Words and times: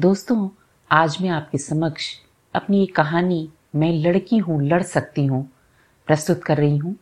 दोस्तों, 0.00 0.48
आज 0.90 1.18
मैं 1.20 1.28
आपके 1.28 1.58
समक्ष 1.58 2.14
अपनी 2.54 2.82
एक 2.82 2.96
कहानी, 2.96 3.50
मैं 3.74 3.92
लड़की 3.92 4.36
हूँ, 4.36 4.62
लड़ 4.62 4.82
सकती 4.82 5.26
हूँ, 5.26 5.50
प्रस्तुत 6.06 6.44
कर 6.44 6.56
रही 6.56 6.76
हूँ। 6.76 6.96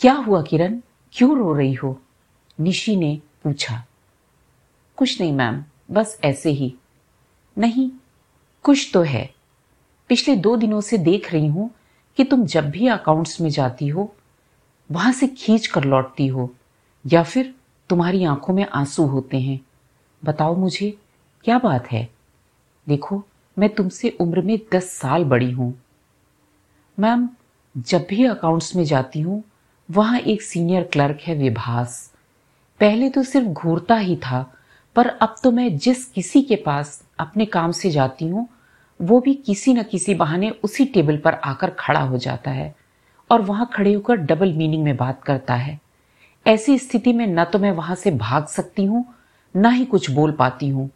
क्या 0.00 0.12
हुआ 0.12 0.42
किरण? 0.42 0.80
क्यों 1.12 1.38
रो 1.38 1.52
रही 1.52 1.72
हो? 1.72 2.00
निशी 2.60 2.96
ने 2.96 3.22
पूछा। 3.44 3.86
कुछ 4.96 5.20
नहीं 5.20 5.32
मैम, 5.32 5.64
बस 5.90 6.20
ऐसे 6.24 6.50
ही। 6.50 6.74
नहीं, 7.58 7.90
कुछ 8.62 8.90
तो 8.94 9.02
है। 9.02 9.34
पिछले 10.08 10.36
दो 10.36 10.56
दिनों 10.56 10.80
से 10.80 10.98
देख 10.98 11.32
रही 11.32 11.46
हूँ 11.46 11.70
कि 12.16 12.24
तुम 12.24 12.46
जब 12.46 12.70
भी 12.70 12.86
अकाउंट्स 12.86 13.40
में 13.40 13.50
जाती 13.50 13.88
हो, 13.88 14.14
वहाँ 14.92 15.12
से 15.12 15.26
खींच 15.26 15.66
कर 15.66 15.84
लौटती 15.84 16.26
हो, 16.26 16.54
या 17.06 17.22
फिर 17.22 17.54
तुम्हारी 17.88 18.24
आँखों 18.24 18.54
में 18.54 18.66
आँसू 18.66 19.06
होते 19.06 19.40
हैं। 19.40 19.60
बताओ 20.24 20.56
मुझे 20.56 21.01
क्या 21.44 21.58
बात 21.58 21.92
है? 21.92 22.08
देखो, 22.88 23.24
मैं 23.58 23.74
तुमसे 23.74 24.08
उम्र 24.20 24.40
में 24.40 24.58
दस 24.74 24.90
साल 24.90 25.24
बड़ी 25.24 25.50
हूँ। 25.50 25.82
मैम, 27.00 27.28
जब 27.76 28.06
भी 28.10 28.24
अकाउंट्स 28.24 28.76
में 28.76 28.84
जाती 28.84 29.20
हूँ, 29.20 29.44
वहाँ 29.90 30.18
एक 30.18 30.42
सीनियर 30.42 30.82
क्लर्क 30.82 31.18
है 31.20 31.34
विभास। 31.34 32.12
पहले 32.80 33.08
तो 33.10 33.22
सिर्फ़ 33.22 33.48
घूरता 33.48 33.96
ही 33.96 34.16
था, 34.16 34.54
पर 34.96 35.06
अब 35.06 35.34
तो 35.44 35.50
मैं 35.50 35.78
जिस 35.78 36.04
किसी 36.04 36.42
के 36.42 36.56
पास 36.56 37.04
अपने 37.18 37.46
काम 37.46 37.72
से 37.72 37.90
जाती 37.90 38.28
हूँ, 38.28 38.48
वो 39.02 39.20
भी 39.20 39.34
किसी 39.34 39.74
न 39.74 39.82
किसी 39.82 40.14
बहाने 40.14 40.50
उसी 40.50 40.84
टेबल 40.84 41.16
पर 41.16 41.34
आकर 41.34 41.70
खड़ा 41.70 42.00
हो 42.00 42.18
जाता 42.18 42.50
है 42.50 42.74
और 43.30 43.42
वहाँ 43.42 43.70
खड़े 43.74 43.94
होकर 43.94 44.16
डबल 44.16 44.52
मीनिंग 44.52 44.84
में 44.84 44.96
बात 44.96 45.22
करता 45.22 45.54
है। 45.54 45.80
ऐसी 46.46 46.78
स्थिति 46.78 47.12
में 47.12 47.26
न 47.26 47.44
तो 47.44 47.58
मैं 47.58 47.72
वहाँ 47.72 47.96
से 47.96 48.10
भाग 48.10 48.46
सकती 48.46 48.84
हूँ, 48.84 49.14
ना 49.56 49.68
ही 49.68 49.84
कुछ 49.84 50.10
बोल 50.10 50.32
पाती 50.32 50.68
हूँ। 50.68 50.90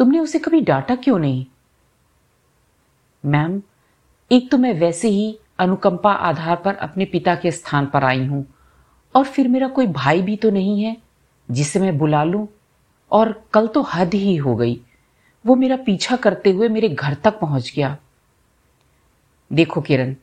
तुमने 0.00 0.18
उसे 0.18 0.38
कभी 0.38 0.60
डांटा 0.60 0.94
क्यों 0.94 1.18
नहीं? 1.18 1.44
मैम, 3.24 3.60
एक 4.30 4.50
तो 4.50 4.58
मैं 4.58 4.72
वैसे 4.74 5.08
ही 5.08 5.38
अनुकंपा 5.58 6.12
आधार 6.12 6.56
पर 6.56 6.74
अपने 6.74 7.04
पिता 7.04 7.34
के 7.34 7.50
स्थान 7.50 7.86
पर 7.86 8.04
आई 8.04 8.24
हूँ, 8.26 8.44
और 9.14 9.24
फिर 9.24 9.48
मेरा 9.48 9.68
कोई 9.68 9.86
भाई 9.86 10.22
भी 10.22 10.36
तो 10.36 10.50
नहीं 10.50 10.82
है, 10.82 10.96
जिसे 11.48 11.80
मैं 11.80 11.96
बुला 11.98 12.24
लूँ, 12.24 12.46
और 13.12 13.42
कल 13.52 13.66
तो 13.66 13.82
हद 13.82 14.14
ही 14.14 14.36
हो 14.36 14.56
गई। 14.56 14.80
वो 15.44 15.56
मेरा 15.56 15.76
पीछा 15.76 16.16
करते 16.16 16.50
हुए 16.50 16.68
मेरे 16.68 16.88
घर 16.88 17.14
तक 17.14 17.38
पहुँच 17.40 17.72
गया। 17.76 17.96
देखो 19.50 19.80
किरण, 19.80 20.14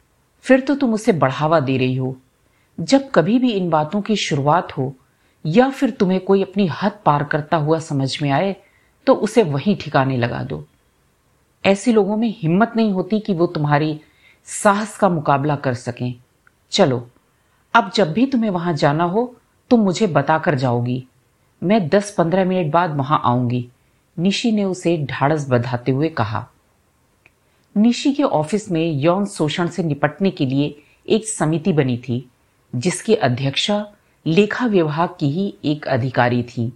फिर 0.46 0.60
तो 0.60 0.76
तुम 0.76 0.94
उसे 0.94 1.12
बढ़ावा 1.12 1.60
दे 1.60 1.78
रही 1.78 1.96
हो। 1.96 2.16
जब 2.80 3.10
कभी 3.12 3.40
भी 3.40 3.52
इन 3.52 3.70
बातों 3.70 4.02
की 4.02 4.16
शुरुआत 4.16 4.78
हो, 4.78 4.94
या 5.46 5.70
फिर 5.70 5.90
तुम्हें 5.90 6.20
कोई 6.20 6.44
अपनी 6.44 6.68
हद 6.82 7.00
पार 7.06 7.24
करता 7.24 7.58
हुआ 7.58 7.80
समझ 7.80 8.18
में 8.22 8.32
आए 8.32 8.56
तो 9.08 9.14
उसे 9.14 9.44
वहीं 9.44 9.76
ठिकाने 9.76 10.18
लगा 10.18 10.44
दो। 10.44 10.66
ऐसे 11.66 11.92
लोगों 11.92 12.18
में 12.18 12.36
हिम्मत 12.38 12.74
नहीं 12.76 12.92
होती 12.92 13.20
कि 13.20 13.34
वो 13.34 13.48
तुम्हारी 13.48 14.02
साहस 14.46 14.98
का 14.98 15.10
मुकाबला 15.10 15.56
कर 15.56 15.74
सकें। 15.74 16.16
चलो, 16.72 17.10
अब 17.74 17.92
जब 17.96 18.14
भी 18.14 18.26
तुम्हें 18.26 18.50
वहाँ 18.50 18.74
जाना 18.74 19.04
हो, 19.04 19.36
तुम 19.70 19.80
मुझे 19.80 20.08
बताकर 20.08 20.56
जाओगी। 20.56 21.08
मैं 21.64 21.88
दस 21.90 22.16
पंद्रह 22.18 22.46
मिनट 22.46 22.72
बाद 22.72 22.98
वहाँ 22.98 23.22
आऊँगी, 23.26 23.70
निशी 24.20 24.52
ने 24.52 24.64
उसे 24.64 24.98
ढाड़स 24.98 25.50
बधाते 25.50 25.92
हुए 25.92 26.10
कहा। 26.10 26.48
निशी 27.78 28.14
के 28.14 28.24
ऑफ़िस 28.24 28.72
में 28.72 28.92
यौन 28.92 29.26
शोषण 29.26 29.68
से 29.68 29.84
निपटने 29.84 30.32
के 30.32 30.46
लिए 30.46 30.84
एक 31.10 31.28
समिति 31.28 31.74
बनी 31.74 31.98
थी, 31.98 32.30
जिसकी 32.76 33.16
अध्यक्षा, 33.16 33.92
लेखा 34.26 34.66
विभाग 34.66 35.10
की 35.20 35.30
ही 35.30 35.54
एक 35.66 35.88
अधिकारी 35.88 36.44
थी। 36.44 36.74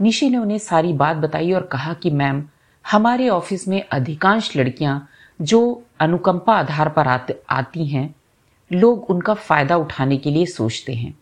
निशी 0.00 0.30
ने 0.30 0.38
उन्हें 0.38 0.58
सारी 0.58 0.92
बात 0.92 1.16
बताई 1.16 1.52
और 1.52 1.62
कहा 1.62 1.92
कि, 1.92 2.10
मैम, 2.10 2.44
हमारे 2.90 3.28
ऑफ़िस 3.28 3.68
में 3.68 3.88
अधिकांश 3.88 4.56
लड़कियाँ 4.56 5.08
जो 5.42 5.82
अनुकंपा 6.00 6.54
आधार 6.54 6.88
पर 6.88 7.08
आती 7.50 7.86
हैं, 7.86 8.14
लोग 8.72 9.10
उनका 9.10 9.34
फ़ायदा 9.34 9.76
उठाने 9.76 10.16
के 10.16 10.30
लिए 10.30 10.46
सोचते 10.46 10.94
हैं। 10.94 11.18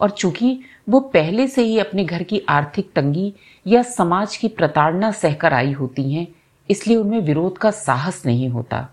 और 0.00 0.10
चूँकि 0.10 0.60
वो 0.88 1.00
पहले 1.00 1.48
से 1.48 1.62
ही 1.62 1.78
अपने 1.78 2.04
घर 2.04 2.22
की 2.22 2.42
आर्थिक 2.48 2.92
तंगी 2.92 3.34
या 3.66 3.82
समाज 3.82 4.36
की 4.36 4.48
प्रताड़ना 4.48 5.10
सहकर 5.10 5.54
आई 5.54 5.72
होती 5.72 6.14
हैं, 6.14 6.26
इसलिए 6.70 6.96
उनमें 6.96 7.20
विरोध 7.20 7.58
का 7.58 7.70
साहस 7.70 8.22
नहीं 8.26 8.48
होता। 8.48 8.88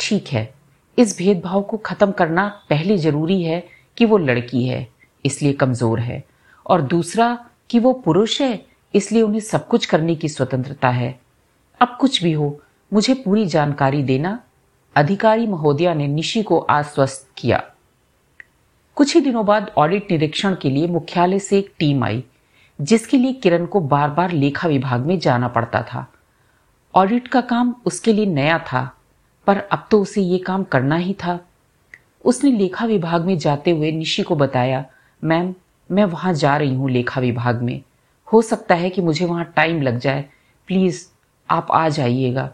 ठीक 0.00 0.28
है, 0.28 0.54
इस 0.98 1.18
भेदभाव 1.18 1.62
को 1.62 1.76
खत्म 1.76 2.12
करना 2.12 2.62
पहले 2.70 2.98
ज़रूरी 2.98 3.42
है 3.42 3.68
कि 3.96 4.04
वो 4.04 4.18
लड़की 4.18 4.64
है, 4.64 4.88
इसलिए 5.24 5.52
कमज़ोर 5.52 6.00
है। 6.00 6.24
और 6.66 6.82
दूसरा 6.82 7.47
कि 7.70 7.78
वो 7.78 7.92
पुरुष 7.92 8.40
है, 8.40 8.66
इसलिए 8.94 9.22
उन्हें 9.22 9.40
सब 9.40 9.66
कुछ 9.68 9.86
करने 9.86 10.14
की 10.14 10.28
स्वतंत्रता 10.28 10.88
है। 10.88 11.18
अब 11.80 11.96
कुछ 12.00 12.22
भी 12.22 12.32
हो, 12.32 12.60
मुझे 12.92 13.14
पूरी 13.14 13.46
जानकारी 13.46 14.02
देना। 14.02 14.38
अधिकारी 14.96 15.46
महोदया 15.46 15.94
ने 15.94 16.06
निशी 16.06 16.42
को 16.42 16.58
आश्वस्त 16.58 17.28
किया। 17.36 17.62
कुछ 18.96 19.14
ही 19.14 19.20
दिनों 19.20 19.46
बाद 19.46 19.70
ऑडिट 19.76 20.10
निरीक्षण 20.10 20.54
के 20.54 20.70
लिए 20.70 20.86
मुख्यालय 20.86 21.38
से 21.38 21.58
एक 21.58 21.72
टीम 21.78 22.04
आई, 22.04 22.24
जिसके 22.80 23.16
लिए 23.16 23.32
किरण 23.32 23.66
को 23.66 23.80
बार 23.80 24.10
बार 24.10 24.32
लेखा 24.32 24.68
विभाग 24.68 25.06
में 25.06 25.18
जाना 25.18 25.48
पड़ता 25.48 25.82
था। 25.82 26.06
ऑडिट 26.94 27.28
का 27.28 27.40
काम 27.40 27.74
उसके 27.86 28.12
लिए 28.12 28.26
नया 28.26 28.58
था, 28.58 28.96
पर 29.46 29.58
अब 29.58 29.86
तो 29.90 30.00
उसे 30.02 30.22
ये 30.22 30.38
काम 30.38 30.64
करना 30.64 30.96
ही 30.96 31.14
था। 31.14 31.38
उसने 32.24 32.50
लेखा 32.50 32.84
विभाग 32.84 33.24
में 33.24 33.38
जाते 33.38 33.70
हुए 33.70 33.92
निशी 33.92 34.22
को 34.22 34.36
बताया, 34.36 34.84
मैम 35.24 35.54
मैं 35.90 36.04
वहाँ 36.04 36.32
जा 36.34 36.56
रही 36.56 36.74
हूँ 36.74 36.90
लेखा 36.90 37.20
विभाग 37.20 37.62
में। 37.62 37.82
हो 38.28 38.42
सकता 38.42 38.74
है 38.74 38.90
कि 38.90 39.02
मुझे 39.02 39.24
वहाँ 39.24 39.44
टाइम 39.56 39.82
लग 39.82 39.98
जाए। 39.98 40.24
प्लीज़, 40.68 41.06
आप 41.50 41.70
आ 41.70 41.88
जाइएगा। 41.88 42.50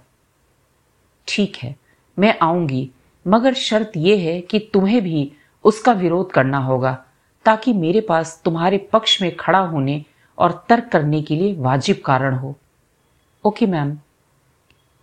ठीक 1.29 1.57
है, 1.57 1.75
मैं 2.19 2.35
आऊँगी, 2.43 2.91
मगर 3.27 3.55
शर्त 3.55 3.93
यह 3.97 4.21
है 4.21 4.41
कि 4.41 4.59
तुम्हें 4.73 5.03
भी 5.03 5.31
उसका 5.65 5.93
विरोध 5.93 6.33
करना 6.33 6.59
होगा, 6.59 6.93
ताकि 7.45 7.73
मेरे 7.73 8.01
पास 8.01 8.41
तुम्हारे 8.45 8.79
पक्ष 8.93 9.21
में 9.23 9.35
खड़ा 9.37 9.59
होने 9.59 10.05
और 10.39 10.65
तर्क 10.69 10.89
करने 10.93 11.23
के 11.23 11.37
लिए 11.37 11.55
वाजिब 11.55 12.03
कारण 12.05 12.35
हो। 12.35 12.55
Okay 13.45 13.67
ma'am. 13.67 13.99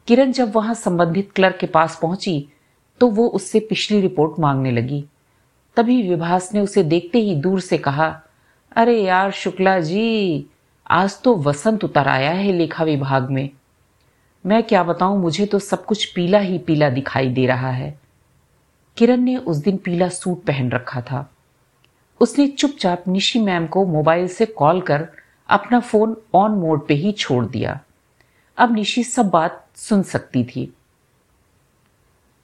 किरण 0.07 0.31
जब 0.31 0.55
वहाँ 0.55 0.73
संबंधित 0.73 1.31
क्लर्क 1.35 1.57
के 1.57 1.67
पास 1.67 1.99
पहुँची 2.01 2.47
तो 3.01 3.07
वो 3.07 3.27
उससे 3.27 3.59
पिछली 3.59 3.99
रिपोर्ट 4.01 4.39
मांगने 4.39 4.71
लगी। 4.71 5.03
तभी 5.81 6.09
विभास 6.09 6.53
ने 6.53 6.59
उसे 6.59 6.83
देखते 6.83 7.19
ही 7.19 7.35
दूर 7.35 7.59
से 7.59 7.77
कहा, 7.77 8.21
अरे 8.75 9.03
यार 9.03 9.31
शुक्ला 9.31 9.79
जी, 9.79 10.45
आज 10.87 11.21
तो 11.21 11.35
वसंत 11.35 11.83
उतर 11.83 12.07
आया 12.07 12.31
है 12.31 12.51
लेखा 12.51 12.83
विभाग 12.83 13.29
में। 13.29 13.49
मैं 14.45 14.63
क्या 14.63 14.83
बताऊँ, 14.83 15.21
मुझे 15.21 15.45
तो 15.45 15.59
सब 15.59 15.85
कुछ 15.85 16.05
पीला 16.05 16.39
ही 16.39 16.57
पीला 16.57 16.89
दिखाई 16.89 17.29
दे 17.29 17.45
रहा 17.45 17.71
है। 17.71 17.99
किरण 18.97 19.17
ने 19.17 19.37
उस 19.37 19.57
दिन 19.57 19.77
पीला 19.77 20.09
सूट 20.09 20.43
पहन 20.43 20.71
रखा 20.71 21.01
था। 21.01 21.31
उसने 22.21 22.47
चुपचाप 22.47 23.03
निशी 23.07 23.39
मैम 23.39 23.67
को 23.67 23.85
मोबाइल 23.85 24.27
से 24.27 24.45
कॉल 24.45 24.81
कर 24.81 25.07
अपना 25.49 25.79
फ़ोन 25.79 26.17
ऑन 26.33 26.51
मोड 26.51 26.87
पे 26.87 26.93
ही 26.93 27.11
छोड़ 27.11 27.45
दिया। 27.45 27.79
अब 28.57 28.73
निशी 28.73 29.03
सब 29.03 29.29
बात 29.29 29.67
सुन 29.75 30.03
सकती 30.03 30.43
थी। 30.43 30.73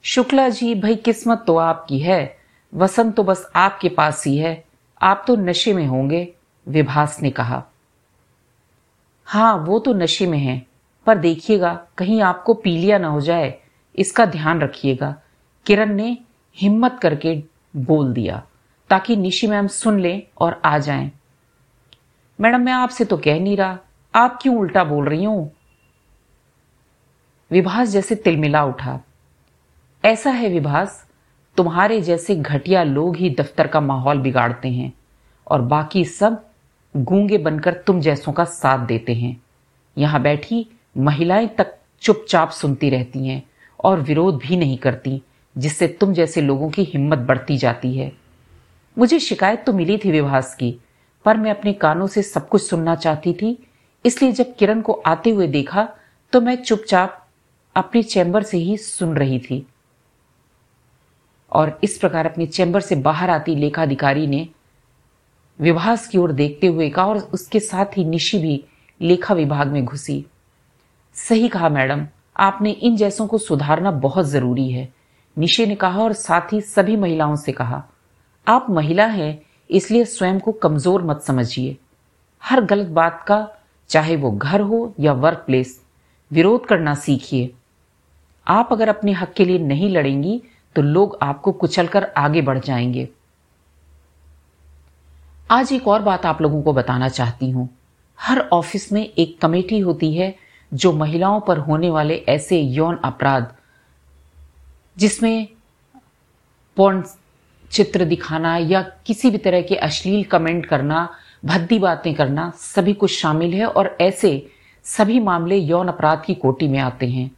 शुक्ला 0.02 0.48
जी, 0.48 0.74
भाई 0.74 0.96
किस्मत 0.96 1.44
तो 1.46 1.56
आपकी 1.56 1.98
है 1.98 2.37
वसंत 2.72 3.14
तो 3.16 3.22
बस 3.22 3.50
आपके 3.56 3.88
पास 3.88 4.26
ही 4.26 4.36
है। 4.38 4.64
आप 5.02 5.24
तो 5.26 5.36
नशे 5.36 5.72
में 5.72 5.86
होंगे, 5.86 6.34
विभास 6.68 7.22
ने 7.22 7.30
कहा। 7.30 7.62
हाँ 9.26 9.56
वो 9.56 9.78
तो 9.78 9.92
नशे 9.94 10.26
में 10.26 10.38
है, 10.38 10.66
पर 11.06 11.18
देखिएगा, 11.18 11.86
कहीं 11.98 12.22
आपको 12.22 12.54
पीलिया 12.54 12.98
ना 12.98 13.08
हो 13.08 13.20
जाए, 13.20 13.58
इसका 13.98 14.26
ध्यान 14.26 14.60
रखिएगा। 14.60 15.14
किरण 15.66 15.94
ने 15.94 16.18
हिम्मत 16.56 16.98
करके 17.02 17.42
बोल 17.76 18.12
दिया, 18.12 18.42
ताकि 18.90 19.16
निशी 19.16 19.46
मैम 19.46 19.66
सुन 19.66 20.00
ले 20.00 20.22
और 20.40 20.60
आ 20.64 20.78
जाएँ। 20.78 21.12
मैडम, 22.40 22.60
मैं 22.60 22.72
आपसे 22.72 23.04
तो 23.04 23.16
कह 23.16 23.40
नहीं 23.40 23.56
रहा, 23.56 23.78
आप 24.14 24.38
क्यों 24.42 24.56
उल्टा 24.56 24.84
बोल 24.84 25.08
रही 25.08 25.24
हूँ? 25.24 25.52
विभास 27.50 27.88
जैसे 27.88 28.14
तिलमिला 28.14 28.64
उठा। 28.64 29.00
ऐसा 30.04 30.30
है 30.30 30.48
विभास 30.48 31.07
तुम्हारे 31.58 32.00
जैसे 32.00 32.34
घटिया 32.36 32.82
लोग 32.82 33.16
ही 33.16 33.28
दफ्तर 33.30 33.66
का 33.66 33.80
माहौल 33.80 34.18
बिगाड़ते 34.18 34.68
हैं 34.68 34.92
और 35.46 35.60
बाकी 35.62 36.04
सब 36.04 36.42
गूँगे 36.94 37.38
बनकर 37.38 37.74
तुम 37.86 38.00
जैसों 38.00 38.32
का 38.32 38.44
साथ 38.44 38.86
देते 38.86 39.14
हैं। 39.14 39.36
यहाँ 39.96 40.20
बैठी 40.22 40.66
महिलाएँ 40.98 41.48
तक 41.48 41.74
चुपचाप 42.02 42.50
सुनती 42.50 42.90
रहती 42.90 43.26
हैं 43.26 43.42
और 43.80 44.00
विरोध 44.00 44.38
भी 44.38 44.56
नहीं 44.56 44.76
करती, 44.78 45.20
जिससे 45.56 45.88
तुम 45.90 46.12
जैसे 46.14 46.40
लोगों 46.40 46.68
की 46.70 46.84
हिम्मत 46.84 47.18
बढ़ती 47.18 47.56
जाती 47.56 47.92
है। 47.96 48.10
मुझे 48.96 49.18
शिकायत 49.20 49.64
तो 49.66 49.72
मिली 49.72 49.96
थी 49.98 50.10
विभास 50.10 50.54
की, 50.54 50.70
पर 51.24 51.36
मैं 51.36 51.50
अपने 51.50 51.72
कानों 51.72 52.06
से 52.06 52.22
सब 52.22 52.48
कुछ 52.48 52.62
सुनना 52.62 52.94
चाहती 52.96 53.32
थी, 53.32 53.56
इसलिए 54.04 54.32
जब 54.32 54.54
किरण 54.56 54.80
को 54.80 54.92
आते 55.06 55.30
हुए 55.30 55.46
देखा 55.48 55.88
तो 56.32 56.40
मैं 56.40 56.56
चुपचाप 56.56 57.26
अपने 57.76 58.02
चैम्बर 58.04 58.42
से 58.42 58.58
ही 58.58 58.76
सुन 58.76 59.16
रही 59.16 59.38
थी। 59.40 59.66
और 61.52 61.78
इस 61.84 61.96
प्रकार 61.98 62.26
अपने 62.26 62.46
चैम्बर 62.46 62.80
से 62.80 62.94
बाहर 62.96 63.30
आती 63.30 63.54
लेखाधिकारी 63.54 64.26
ने 64.26 64.48
विभास 65.58 66.06
की 66.08 66.18
ओर 66.18 66.32
देखते 66.32 66.66
हुए 66.66 66.88
कहा 66.90 67.06
और 67.06 67.18
उसके 67.34 67.60
साथ 67.60 67.96
ही 67.96 68.04
निशी 68.04 68.38
भी 68.38 68.62
लेखा 69.00 69.34
विभाग 69.34 69.66
में 69.66 69.84
घुसी। 69.84 70.24
सही 71.16 71.48
कहा, 71.48 71.68
मैडम, 71.68 72.06
आपने 72.36 72.70
इन 72.70 72.96
जैसों 72.96 73.26
को 73.26 73.38
सुधारना 73.38 73.90
बहुत 73.90 74.26
ज़रूरी 74.26 74.70
है, 74.70 74.88
निशे 75.36 75.66
ने 75.66 75.74
कहा 75.74 76.02
और 76.02 76.12
साथ 76.12 76.52
ही 76.52 76.60
सभी 76.60 76.96
महिलाओं 76.96 77.36
से 77.36 77.52
कहा। 77.52 77.82
आप 78.46 78.66
महिला 78.70 79.06
हैं, 79.06 79.40
इसलिए 79.70 80.04
स्वयं 80.04 80.38
को 80.40 80.52
कमज़ोर 80.52 81.02
मत 81.02 81.22
समझिए। 81.22 81.76
हर 82.42 82.60
गलत 82.60 82.86
बात 82.86 83.24
का, 83.28 83.46
चाहे 83.90 84.16
वो 84.16 84.30
घर 84.30 84.60
हो 84.60 84.94
या 85.00 85.12
वर्क 85.12 85.42
प्लेस 85.46 85.80
विरोध 86.30 86.66
करना 86.66 86.94
सीखिए। 86.94 87.50
आप 88.46 88.68
अगर 88.72 88.88
अपने 88.88 89.12
हक 89.12 89.32
के 89.32 89.44
लिए 89.44 89.58
नहीं 89.58 89.90
लड़ेंगी 89.90 90.40
तो 90.78 90.82
लोग 90.82 91.18
आपको 91.22 91.52
कुचलकर 91.52 92.04
आगे 92.16 92.40
बढ़ 92.42 92.58
जाएँगे। 92.58 93.08
आज 95.50 95.72
एक 95.72 95.88
और 95.88 96.02
बात 96.02 96.26
आप 96.26 96.42
लोगों 96.42 96.62
को 96.62 96.72
बताना 96.72 97.08
चाहती 97.08 97.50
हूँ। 97.50 97.68
हर 98.18 98.38
ऑफ़िस 98.38 98.92
में 98.92 99.02
एक 99.04 99.40
कमेटी 99.40 99.78
होती 99.78 100.12
है 100.14 100.34
जो 100.72 100.92
महिलाओं 100.92 101.40
पर 101.40 101.58
होने 101.58 101.90
वाले 101.90 102.16
ऐसे 102.28 102.60
यौन 102.60 102.96
अपराध, 102.96 103.48
जिसमें 104.96 105.48
पौन 106.76 107.02
चित्र 107.70 108.04
दिखाना 108.04 108.56
या 108.56 108.82
किसी 109.06 109.30
भी 109.30 109.38
तरह 109.38 109.62
के 109.62 109.76
अश्लील 109.76 110.24
कमेंट 110.24 110.66
करना, 110.66 111.08
भद्दी 111.44 111.78
बातें 111.78 112.14
करना, 112.14 112.50
सभी 112.56 112.92
कुछ 112.92 113.18
शामिल 113.18 113.54
है 113.54 113.66
और 113.66 113.96
ऐसे 114.00 114.50
सभी 114.84 115.20
मामले 115.20 115.56
यौन 115.56 115.88
अपराध 115.88 116.22
की 116.26 116.34
कोटि 116.34 116.68
में 116.68 116.78
आते 116.78 117.08
हैं। 117.08 117.30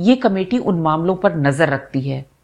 ये 0.00 0.16
कमेटी 0.16 0.58
उन 0.58 0.80
मामलों 0.80 1.16
पर 1.16 1.36
नज़र 1.36 1.68
रखती 1.68 2.00
है। 2.00 2.35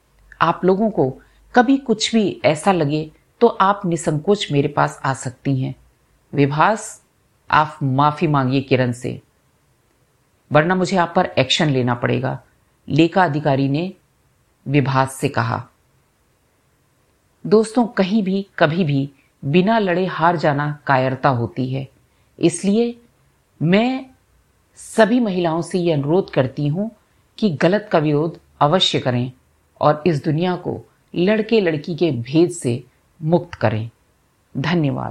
आप 0.42 0.64
लोगों 0.64 0.90
को 0.90 1.10
कभी 1.54 1.76
कुछ 1.78 2.14
भी 2.14 2.40
ऐसा 2.44 2.72
लगे 2.72 3.10
तो 3.40 3.46
आप 3.46 3.82
निसंकोच 3.86 4.46
मेरे 4.52 4.68
पास 4.68 5.00
आ 5.04 5.14
सकती 5.14 5.60
हैं। 5.60 5.74
विभास, 6.32 7.02
आप 7.50 7.78
माफ़ी 7.82 8.26
मांगिए 8.26 8.60
किरण 8.60 8.92
से। 8.92 9.20
वरना 10.50 10.74
मुझे 10.74 10.96
आप 10.96 11.12
पर 11.16 11.26
एक्शन 11.38 11.70
लेना 11.70 11.94
पड़ेगा 11.94 12.38
लेखा 12.88 13.24
अधिकारी 13.24 13.68
ने 13.68 13.92
विभास 14.66 15.14
से 15.14 15.28
कहा। 15.28 15.62
दोस्तों, 17.46 17.86
कहीं 17.86 18.22
भी, 18.22 18.46
कभी 18.58 18.84
भी 18.84 19.10
बिना 19.44 19.78
लड़े 19.78 20.06
हार 20.06 20.36
जाना 20.36 20.78
कायरता 20.86 21.28
होती 21.28 21.72
है। 21.72 21.88
इसलिए 22.38 22.98
मैं 23.62 24.06
सभी 24.76 25.20
महिलाओं 25.20 25.62
से 25.62 25.78
यह 25.78 25.96
अनुरोध 25.96 26.30
करती 26.30 26.66
हूँ 26.66 26.90
कि 27.38 27.50
गलत 27.50 27.88
का 27.92 27.98
विरोध 27.98 28.38
अवश्य 28.60 29.00
करें। 29.00 29.32
और 29.82 30.02
इस 30.06 30.24
दुनिया 30.24 30.56
को 30.56 30.82
लड़के 31.16 31.60
लड़की 31.60 31.94
के 31.94 32.10
भेद 32.10 32.50
से 32.50 32.84
मुक्त 33.22 33.54
करें। 33.54 33.90
धन्यवाद। 34.56 35.10